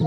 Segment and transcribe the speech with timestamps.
[0.00, 0.06] 皆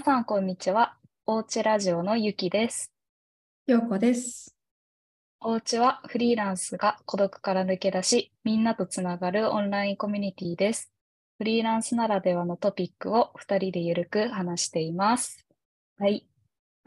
[0.00, 0.96] さん、こんにちは。
[1.26, 2.92] おうちラジオのゆきです。
[3.68, 4.56] ようこです。
[5.38, 10.90] おうちはフリーランスが孤独から抜け出し、みんなとつながるオンラインコミュニティです。
[11.38, 15.46] フリーランスならではのトピックを2人でゆるく話しています。
[15.98, 16.26] はい、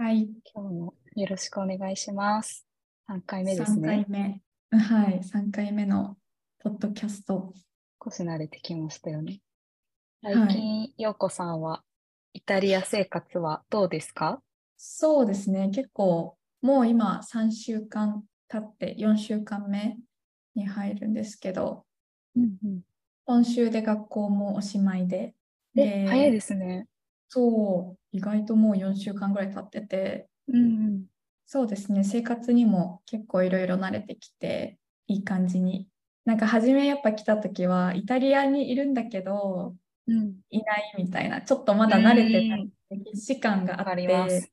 [0.04, 2.68] はい、今日もよろしくお願いします。
[3.10, 4.06] 3回目です3回ね。
[4.10, 4.42] 目。
[4.74, 6.18] うんはい、3回目の
[6.60, 7.54] ポッドキャスト。
[8.04, 9.40] 少し慣れてきましたよね。
[10.22, 11.84] はい最近、ようこさんは
[12.34, 14.42] イタリア生活はどうですか？
[14.76, 19.96] そうですね、結構もう今3週間経って4週間目
[20.54, 21.86] に入るんですけど、
[22.36, 22.82] うんうん。
[23.24, 25.34] 今週で学校もおしまいで、
[25.78, 26.88] え、で早いですね。
[27.34, 30.60] そう、意外ともう4週間ぐらい経ってて、うんう
[30.92, 31.06] ん。
[31.46, 34.78] そうですね、生活にも結構いろいろ慣れてきて、
[35.08, 35.90] いい感じに。
[36.26, 39.76] なんか初めやっぱ来た時はイタリアにいるんだけど、
[40.08, 40.42] うん。
[40.52, 44.52] いないみたいな、ちょっとまだ慣れてなうんい歴史感があって、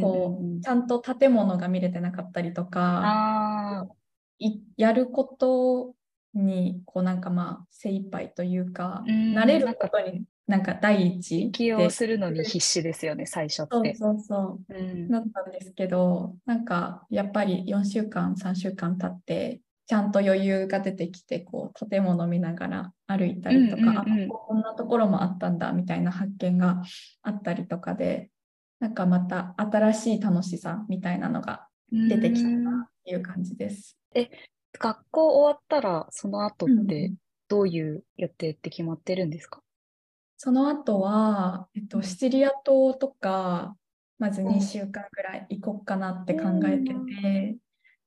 [0.00, 3.88] こうんうんう、ちゃんと建物が見れてなかったりとか、ああ、
[4.38, 5.94] いやること
[6.34, 13.94] に、こうなんかまあ精一杯というか、うん慣れることになんか第一適応でするのに必死ですよね、最初って。
[13.94, 14.74] そうそうそう。
[14.74, 26.82] うんだったんですけど、なんかやっぱり4週間、3週間経って、ちゃんと余裕が出てきて、こう建物見ながら歩いたりとか、うんうんうんあこんなところもあったんだみたいな発見が
[27.22, 28.30] あったりとかで、
[28.80, 33.98] なんかまた新しい楽しさみたいなのが出てきたうんなっていう感じです。
[34.78, 37.12] 学校終わったら、その後うんって
[37.48, 39.60] どういう予定って決まってるんですか？
[40.38, 43.76] その後は、えっと、シチリア島とか、
[44.18, 47.56] まずうん2週間ぐらい行こうかなって考えてて、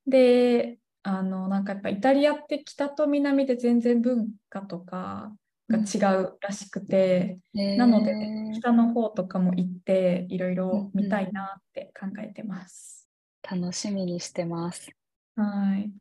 [0.08, 5.34] で、あの、なんかやっぱイタリアって北と南で全然文化とか
[5.70, 8.16] が違うらしくて、なので
[8.56, 13.10] 北の方とかも行っていろいろ見たいなって考えてます。
[13.44, 14.90] 楽しみにしてます。
[15.36, 15.92] はい。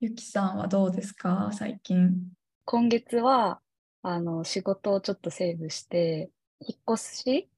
[0.00, 2.14] ゆきさんはどうですか、最近。
[2.66, 3.60] 今月は、
[4.08, 6.30] あの、仕事をちょっとセーブして、
[6.60, 7.50] 引っ越し、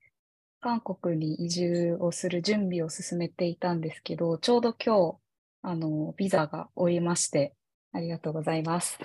[0.60, 5.18] 韓国に移住をする準備を進めていたんですけど、ちょうど今日、
[5.62, 7.54] あの、ビザが終りまして、
[7.92, 8.98] ありがとうございます。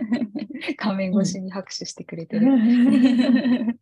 [0.76, 2.46] 画面越しに拍手してくれてる。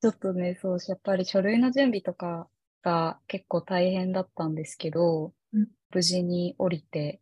[0.00, 2.48] ちょっとね、そう、やっぱり書類の準備とか
[2.82, 7.20] が結構大変だったんですけどうん、無事に降りて、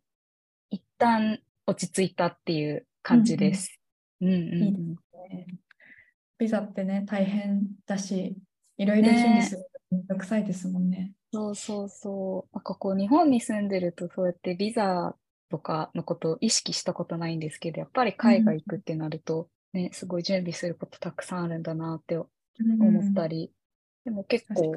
[0.69, 3.80] 一旦落ち着いたっていう感じです。
[4.21, 5.47] うんうんいいですね
[6.37, 8.35] ビザってね、大変だし、
[8.77, 9.61] いろいろね準備する
[9.91, 11.13] のめんどくさいですもんね。
[11.31, 12.55] そうそうそう。
[12.55, 15.15] なんかこう、日本に住んでると、そうやってビザ
[15.49, 22.27] とかのことを意識したことないんですけど、やっぱり海外行くってなると、ね、すごい準備することたくさんあるんだなって思
[23.11, 23.51] ったり、
[24.03, 24.75] でも結構。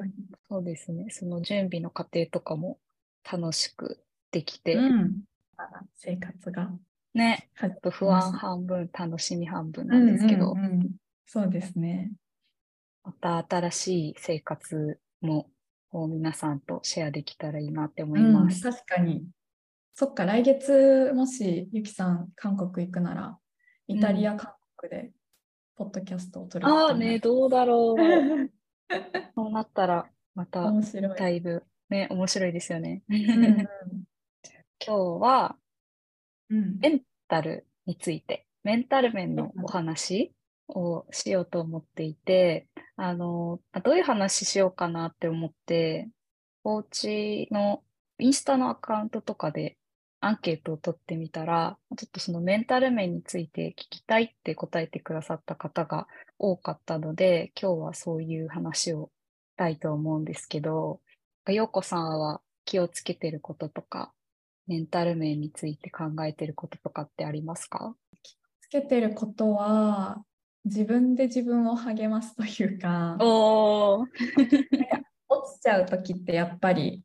[0.50, 2.78] そうですね、その準備の過程とかも
[3.24, 5.22] 楽しくできて、うん。
[5.94, 6.70] 生活が
[7.14, 10.90] ね、始ちょっと不安半分、楽しみ半分なんですけど、うんうんうん
[11.26, 12.12] そうですね。
[13.02, 15.48] また新しい生活も
[15.92, 18.62] 皆さんとシェアできたらいいなって思いうん、ます。
[18.62, 19.26] 確かに。
[19.94, 23.38] そっか、来月もしゆきさん韓国行くなら、
[23.88, 25.12] イタリア、韓国で
[25.76, 28.00] ポッドキャストを撮るああことになね、るどうだろう。
[29.34, 31.18] そうなったら、また面白い。
[31.18, 33.02] だいぶね、面白いですよね。
[33.08, 33.16] うん
[34.86, 35.56] 今日は
[36.54, 36.78] うん。
[36.78, 40.32] メンタルについて、メンタル面のお話
[40.68, 46.08] をしようと思っていて、あの、どういう話しようかなって思って、
[46.62, 47.82] おうちの
[48.18, 49.76] インスタのアカウントとかで
[50.20, 56.06] アンケートを取ってみたら、ちょっとそのメンタル面について聞きたいって答えてくださった方が
[56.38, 59.10] 多かったので、今日はそういう話を
[59.54, 61.00] したいと思うんですけど、
[61.46, 64.12] ようこさんは気をつけてることとか、
[64.66, 67.94] メンタル面について考えてることとかってありますか？
[68.60, 70.24] つけてることは、
[70.64, 73.16] 自分で自分を励ますというか。
[75.26, 77.02] 落ちちゃう時ってやっぱり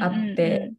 [0.00, 0.72] あって、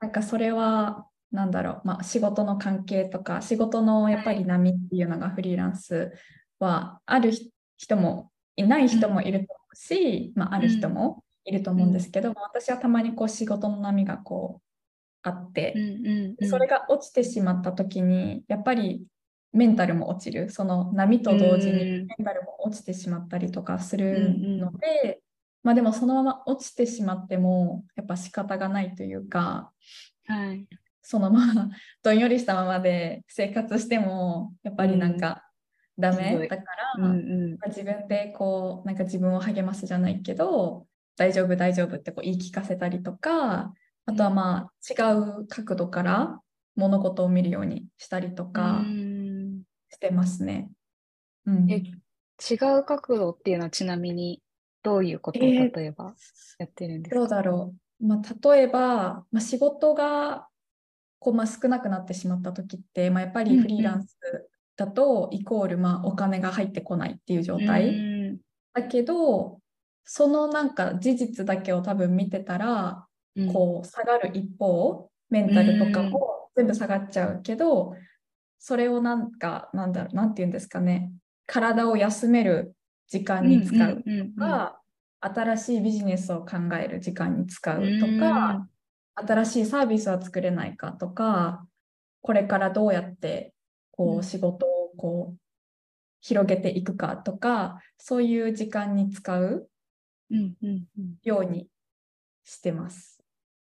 [0.00, 6.12] なんかそれは、なんだろう、まあ、仕事の関係とか、仕事のやっぱり波っていうのがフリーランス
[6.58, 7.32] はある
[7.76, 14.65] 人もいない人もいると思うし、まあ、ある人もいると思うんですけど、まあ私はたまにこう仕事の波がこう
[15.26, 16.48] あって、うんうんうん。
[16.48, 19.04] それが落ちてしまった時に、やっぱり
[19.52, 22.06] メンタルも落ちる、その波と同時にうん。
[22.06, 25.20] メンタルも落ちてしまったりとかするので、
[25.62, 29.72] まあでもそのまま落ちてしまってもやっぱ仕方がないというか、
[30.26, 30.68] はい、
[31.02, 31.70] そのまま
[32.04, 35.42] どんよりしたままで生活してもやっぱりなんか
[35.98, 36.62] ダメ、うん、だか
[36.98, 40.86] ら、うんうん、自分でこうなんか自分を励ますじゃないけど
[41.16, 43.72] 大丈夫大丈夫ってこう言い聞かせたりとか
[44.06, 46.40] あとはまあ違う角度から
[46.76, 48.82] 物事を見るようにしたりとか
[49.90, 50.70] してますね。
[51.46, 54.42] うん、え違う角度っていうのはちなみに
[54.82, 56.14] どういうことを例えば
[56.58, 60.48] やってるんですか、えー、どうだろう、まあ、例えば、まあ、仕事が
[61.18, 64.18] こう、まあ、少なくなってしまった時って、まあ、やっぱりフリーランス
[64.76, 68.38] だとイコール、まあ、お金が入ってこないっていう状態、
[68.74, 69.58] だけど
[70.04, 73.02] そのなんか事実だけを多分見てたら、うん、
[73.52, 77.94] こう下がる一方メンタルとかも全部下がっちゃうけど、
[78.58, 81.12] それをなんかなんだろうなんて言うんですかね。
[81.46, 82.74] 体を休める
[83.08, 84.80] 時間に使うとか、
[85.20, 88.66] 新しいビジネスを考える時間に使うとか、
[89.16, 91.66] 新しいサービスは作れないかとか
[92.20, 93.54] これからどうやって
[93.90, 95.38] こう仕事をこう
[96.20, 99.68] 広げていくかとかそういう時間に使う
[101.22, 101.68] ように
[102.44, 103.15] してます。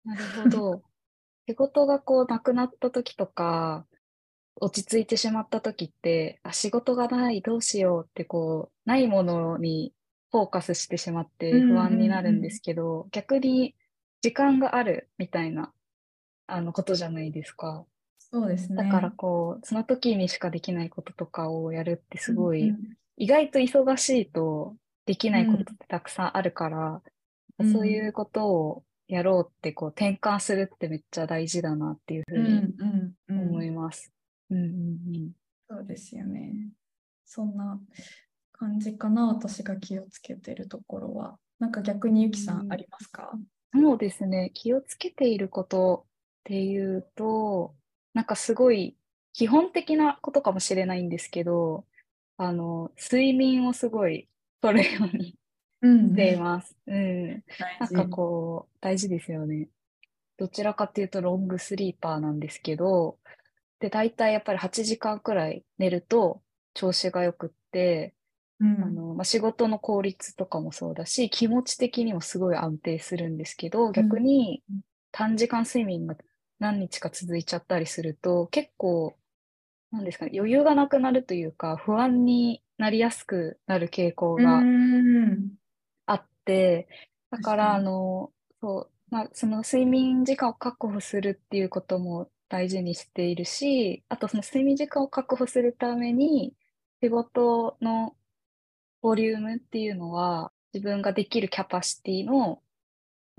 [0.05, 0.83] なるほど。
[1.49, 3.85] 仕事がこうなくなった時とか
[4.57, 9.93] 落ち着いてしまった時ってあ仕事がないどうしようってこうないものに
[10.33, 13.75] フォーカスしてしまって不安になるんですけど、逆に
[14.23, 15.73] 時間があるみたいな
[16.47, 17.85] あのことじゃないですか。
[18.19, 18.83] そうですね。
[18.83, 22.79] だからこう、その時にしかできないこととかをやるってすごい、うんうん、
[23.19, 24.75] 意外と忙しいと
[25.05, 27.03] できないことってたくさんあるから、
[27.59, 32.75] うん、そういうことをやろうってこう転換するってめっちゃ大事だなっていうふうに
[33.29, 34.13] 思います。
[34.51, 35.33] うんうんうん、
[35.69, 36.71] そうですよね。
[37.25, 37.81] そんな
[38.53, 41.39] 感じかな、私が気をつけてるところは。
[41.59, 43.33] なんか逆にゆきさんありますか、
[43.75, 44.51] そうですね。
[44.53, 46.09] 気をつけていることっ
[46.45, 47.75] ていうと、
[48.15, 48.97] なんかすごい
[49.33, 51.87] 基本的なことかもしれないんですけど、
[52.37, 54.29] あの、睡眠をすごい
[54.61, 55.37] 取るように
[55.83, 56.77] しています。
[56.87, 57.45] うん、うん。
[57.81, 59.69] なんかこう、大事ですよね。
[60.37, 63.19] どちらかっていうとロングスリーパーなんですけど、
[63.81, 66.43] で、大体やっぱり8時間くらい寝ると
[66.75, 68.15] 調子がよくって、
[68.61, 74.63] うん、あのまあ、仕事の効率とかもそうだし気持ち的にもすごい安定するんですけど逆に
[75.11, 76.15] 短時間睡眠が
[76.61, 79.17] 何日か続いちゃったりすると結構
[79.91, 84.63] なんですかね余裕がなくなるというか不安になりやすくなる傾向が
[87.31, 88.31] だからあの
[88.61, 96.55] そう、まあ、その睡眠時間を確保するっていうことも大事にしているしあとその睡眠時間を確保するために
[97.03, 98.15] 仕事の
[99.01, 102.63] ボリュームっていうのは自分ができるキャパシティの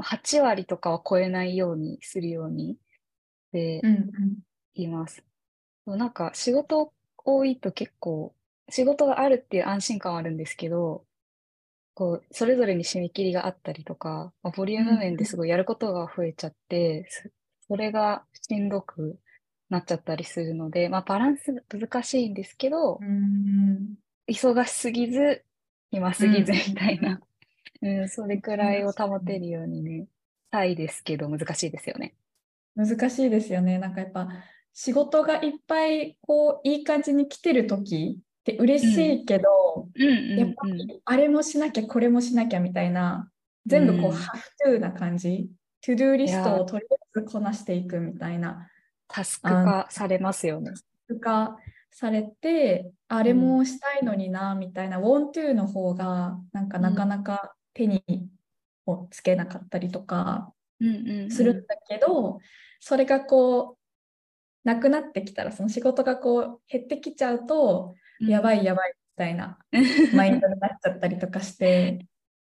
[0.02, 2.78] 8割とかは超えないようにするようにし
[3.52, 3.82] て
[4.74, 5.24] います。
[5.86, 6.92] うんうん、なんか仕事
[7.24, 8.36] 多いと結構
[8.70, 11.06] 仕事があるっていう安心感はあるんですけど
[11.94, 17.32] こうそれぞれに締め切りがあったりとか、まあ、ボリューム面ですごいやることが増えちゃって、うん、
[17.68, 19.20] それがしんどく
[19.70, 23.96] なっちゃったりするので、まあ、バランス難しいんですけど、うん、
[24.28, 25.44] 忙しすぎず
[25.92, 27.20] 暇すぎずみたいな、
[27.82, 30.08] うん、うん、それくらいを保てるようにね、し
[30.52, 32.16] たいですけど、難しいですよね。
[32.76, 33.80] 難しいですよね。
[33.80, 34.30] なんかやっぱ、
[34.74, 43.30] 仕事がいっぱいこういい感じに来てる時って嬉しいけど、うん、やっぱりあれもしなきゃこれもしなきゃみたいな
[43.66, 45.50] 全部こう、うん、ハフ to な感じ？
[45.82, 48.70] to do list をとりあえずこなしていくみたいな。
[49.08, 50.72] タスク化されますよね。
[50.72, 51.58] タスク化
[51.92, 58.04] されてあれもしたいのになみたいな、うん、 want to の方がなんかなかなか手に
[58.88, 60.52] をつけなかったりとか
[61.30, 62.40] するんだけど、
[62.80, 69.60] それがこうなくなってきたらその仕事がこう減ってきちゃうと、うん、やばいやばいみたいな。
[70.16, 72.08] マインドになっちゃったりとかして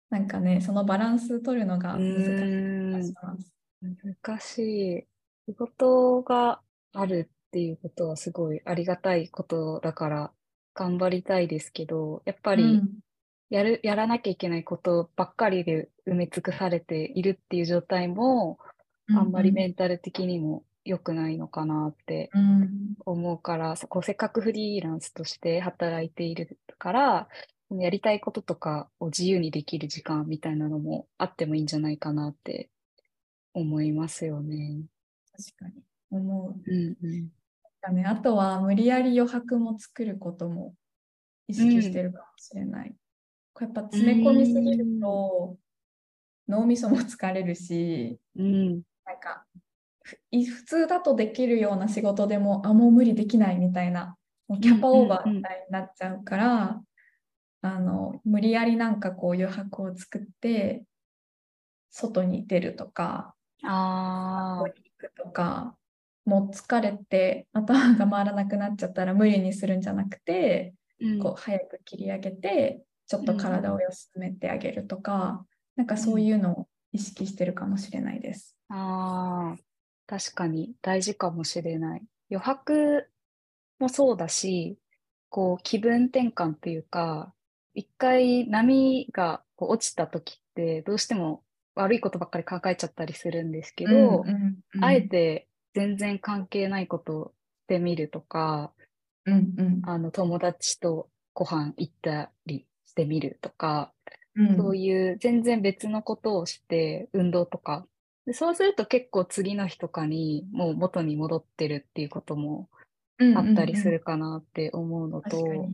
[0.09, 3.15] なんかねそのバランス取るのが難しい
[3.81, 4.59] 難し
[4.99, 5.07] い。
[5.47, 6.59] 仕事が
[6.93, 10.31] あるっていうことはすごいありがたいことだから
[10.73, 12.81] 頑張りたいですけど、やっぱり
[13.49, 18.59] やる、やらなきゃいけないことばっかりで埋め尽くされているっていう状態も、
[19.09, 22.29] あんまりメンタル的にも良くないのかなって
[23.05, 27.27] 思うから、こうせっかくフリーランスとして働いているから、
[27.71, 32.69] やりたいこととかを自由にできる時間みたいなのもあってもいいんじゃないかなって
[33.53, 34.83] 思いますよね。
[35.31, 36.71] 確かに思う。
[36.71, 37.29] うんうん
[37.85, 38.03] かね。
[38.05, 40.73] あとは無理やり余白も作ることも
[41.47, 42.89] 意識してるかもしれない。
[42.89, 45.57] うん、やっぱ詰め込みすぎると、
[46.47, 49.45] 脳みそも疲れるし、うん、なんか
[50.31, 54.15] 普通だとできるような仕事でもあもう無理できないみたいな
[54.61, 56.81] キャパオーバーみたいになっちゃうから、
[57.61, 60.83] あの無理やりなんかこう余白を作って
[61.89, 63.33] 外に出るとか
[63.63, 65.75] あ行くとか
[66.25, 75.45] もう疲れて頭が回らなくなっちゃったら無理にするんじゃなくて、うん、こう早く切り上げてちょっと体を休めてあげるとか、うん、
[75.77, 78.55] なんかそういうのを意識してるかもしれないです。
[78.69, 79.55] あ
[80.07, 82.03] 確かに大事かもしれない。
[82.29, 83.09] 余白
[83.79, 84.77] もそうだし、
[85.29, 87.33] こう気分転換っていうか、
[87.73, 91.43] 一回波がこう落ちた時ってどうしても
[91.75, 97.33] 悪いことばっかり考えちゃったりするんですけど、うんうんうん、あえて全然関係ないこと
[97.65, 98.71] してみるとか、
[99.25, 103.91] うんうん、あの友達とご飯行ったりしてみるとか、
[104.35, 107.85] うん、そういう全然別のことをして運動とか
[108.25, 112.69] でそうすると結構次の日とかにもう元に戻ってるっていうことも
[113.35, 115.73] あったりするかなって思うのと、うんうんうん、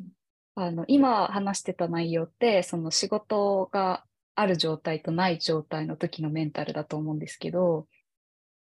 [0.55, 4.03] あの今話してた内容ってその仕事が
[4.35, 7.87] ある状態とない状態の時のメンタルだと思うんですけど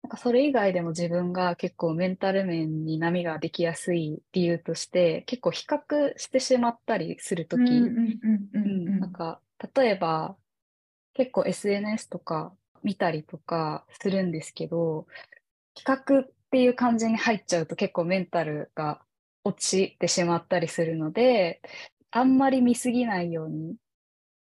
[0.02, 9.40] なんかそれ以外でも自分が結構メンタル面に波ができやすい理由として結構比較してしまったりするとき、なんか
[9.76, 10.36] 例えば
[11.14, 15.06] 結構 SNS とか見たりとかするんですけど、
[15.74, 19.00] 比較っていう感じに入っちゃうと結構メンタルが
[19.44, 21.60] 落ちてしまったりするので、
[22.10, 23.76] あんまり見すぎないように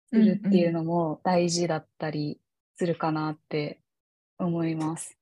[0.08, 2.40] するっていうのも大事だったり
[2.76, 3.80] するかなって
[4.38, 5.16] 思います。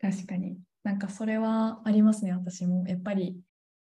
[0.00, 0.56] 確かに。
[0.84, 2.86] なんかそれはありますね、私も。
[2.86, 3.40] やっぱり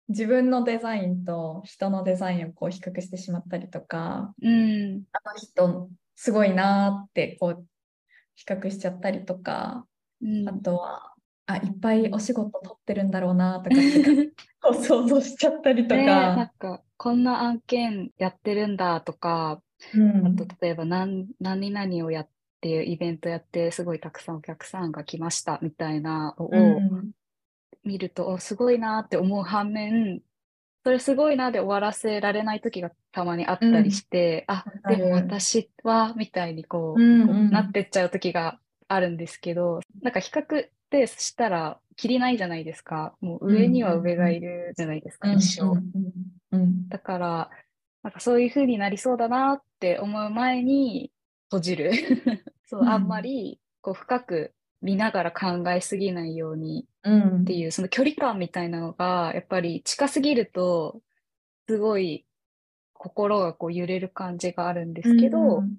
[0.10, 7.66] 自分のデザインと人のデザインをこう比較してしまったりとか、うん、あの人すごいなってこう
[8.38, 9.86] 比較しちゃったりとか、
[10.22, 11.14] うん、あとは
[11.48, 13.76] あいっぱいお仕事取ってるんだろうなとか
[14.74, 16.02] 想像しちゃったりとか。
[16.02, 19.62] ね、なんかこんな案件やってるんだとか、
[19.94, 26.82] うん、あと例えば何何々をやっっていうイベントやってすごいたくさんお客さんが来ましたみたいなのを
[27.84, 30.22] 見ると、うん、すごいなって思う反面
[30.88, 43.16] それすごいなで終わらせられない時がたまにあったりして、うん、あでも私はみたいにこううんうん、なってっちゃう時があるんですけどなんか比較ってしたらきりないじゃないですか。
[43.20, 45.82] もう上には上がいるじゃないですか、一生、
[46.88, 47.50] だから
[48.02, 51.12] なんかそういう風になりそうだなって思う前に
[51.50, 51.92] 閉じる。
[52.66, 61.02] そう、うん、あんまりこう深く見ながら考えすぎないようにっていう、うん、その距離感みたいなのがやっぱり近すぎると
[61.68, 62.26] すごい
[62.94, 65.78] 心がこう揺れる感じがあるんですけど、うん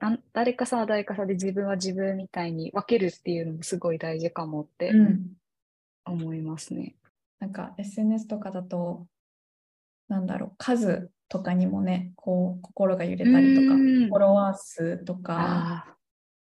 [0.00, 4.90] あ誰かさは誰かさで自分は自分みたいに分けるっていうのもすごい大事かもって
[6.04, 6.96] 思いますね。
[7.38, 9.06] なんか SNS とかだと
[10.08, 15.95] なんだろう数とかにもねこう心が揺れたりとかフォロワー数とか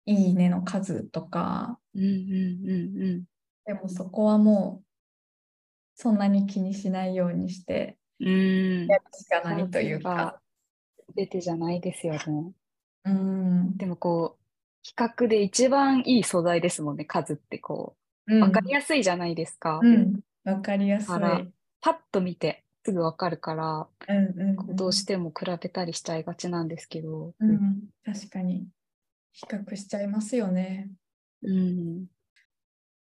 [0.06, 3.24] いいねの数とか、うんうんうんうん、
[3.66, 4.86] でもそこはもう
[5.94, 10.40] そんなに気にしないようにしてやるしかないというか。
[11.14, 12.20] 出てじゃないですよね。
[13.04, 13.10] う。
[13.10, 14.44] ん、でもこう
[14.82, 17.96] 比較で一番いい素材ですもんね数ってこ
[18.26, 19.80] う、うん、分かりやすいじゃないですか。
[19.82, 21.08] うん、分かりやすい。
[21.80, 28.66] パッと見てすぐわかるから、うんうんうん、どうしても比べたりしちゃいがちなんですけど、うん、確かに
[29.36, 30.90] 比較しちゃいますよね。
[31.42, 32.06] うん、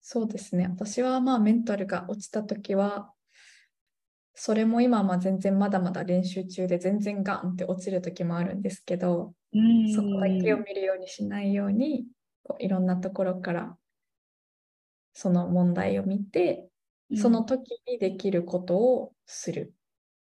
[0.02, 0.68] そうですね。
[0.70, 3.12] 私はまあメンタルが落ちた時は
[4.36, 12.06] それも今は全然まだまだ練習中で全然ガンって落ちる時もあるんですけど、うん、そこだけを見るようにしないように
[12.44, 13.76] こういろんなところから
[15.14, 16.70] その問題を見て
[17.16, 19.74] その時にできることをする。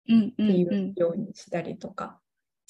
[0.07, 2.21] っていうようにしたりとか、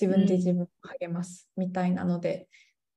[0.01, 0.69] 自分で自分を
[1.01, 2.49] 励ますみたいなので、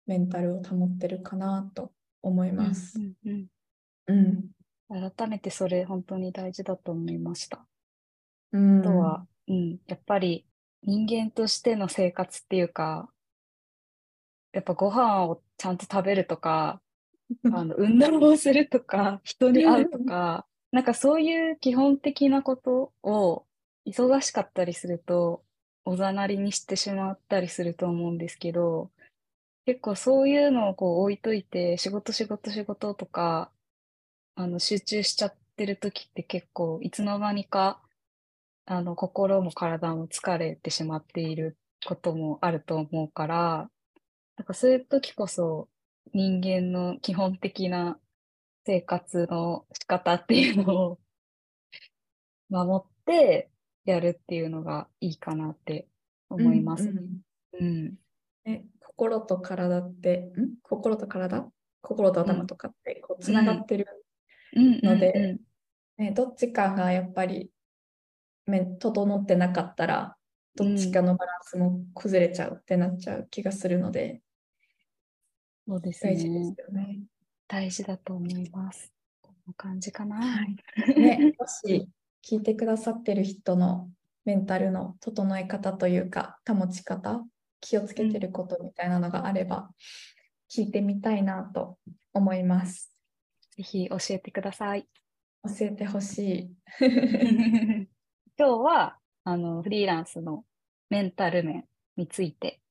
[0.07, 2.99] メンタルを保ってるかなと思います。
[4.07, 4.49] うん、
[4.89, 7.65] 改めてそれ本当に大事だと思いました。
[8.53, 10.45] うん、あとは、うん、やっぱり
[10.83, 13.09] 人間としての生活っていうか、
[14.53, 16.81] やっぱご飯をちゃんと食べるとか、
[17.53, 23.45] あの運動をするとか、人に会うとか、なんかそういう基本的なことを
[23.85, 25.43] 忙しかったりすると
[25.85, 28.91] おざなりにしてしまったりすると思うんですけど、
[29.67, 33.51] 結構そういうのをこう置いといて仕事仕事仕事とか
[34.35, 37.81] あの集中しちゃってる時って結構いつの間にか
[38.65, 43.69] あの心も体も疲れてしまっていることもあると思うから
[44.37, 45.67] だからそういう時こそ
[46.13, 47.99] 人間の基本的な
[48.65, 50.99] 生活の仕方っていうのを
[52.49, 53.49] 守って
[53.83, 55.89] やるっていうのがいいかなって
[56.29, 56.87] 思います。
[56.87, 57.21] うん、
[57.59, 57.99] うん、
[58.45, 58.63] え
[58.97, 60.57] 心と体ってん？
[60.63, 61.47] 心と体？
[61.81, 63.87] 心と頭とかってこうつながってる
[64.55, 65.37] ので、
[65.97, 67.51] ね、どっちかがやっぱり
[68.79, 70.17] 整ってなかったら
[70.55, 74.21] どっちかのバランスも崩れちゃうってなっちゃう気がするので、
[75.67, 76.99] そうですね、大事ですよね。
[77.47, 78.91] 大事だと思います。
[79.21, 80.15] こんな感じかな。
[80.17, 80.55] はい、
[80.99, 81.87] ね、もし
[82.27, 83.91] 聞いてくださってる人の
[84.25, 87.23] メンタルの整え方というか保ち方
[87.61, 89.69] 気をつけてることみたいなのがあれば、
[90.49, 91.77] 聞いてみたいなと
[92.13, 92.91] 思います。
[93.55, 94.87] ぜひ教えてください。
[95.43, 96.51] 教えてほしい。
[98.37, 100.45] 今日はあのフリーランスの
[100.89, 102.61] メンタル面について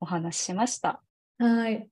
[0.00, 1.02] お話ししました。
[1.38, 1.88] はい。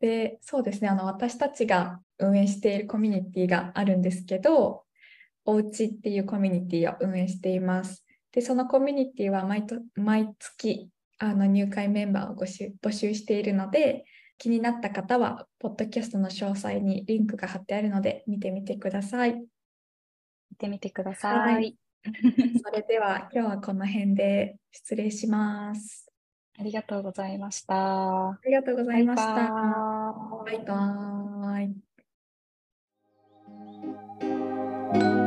[0.00, 0.88] で、そうですね。
[0.88, 4.84] あの私たちが運営しているコミュニティがあるんですけど、
[5.46, 8.04] おうちっていうコミュニティを運営しています。
[8.32, 14.04] で、そのコミュニティは毎と毎月あの入会メンバーを募集募集しているので、
[14.38, 19.34] 気になった方は、ポッドキャストの詳細にリンクが貼ってあるので、見てみてください。
[19.34, 21.54] 見てみてください。
[21.54, 21.78] はい、
[22.64, 26.10] それでは、今日はこの辺で失礼します。
[26.58, 28.28] ありがとうございました。
[28.30, 29.34] ありがとうございました。
[29.34, 31.74] バイバイ。
[34.92, 35.23] バイバ